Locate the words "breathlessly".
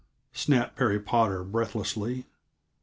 1.43-2.25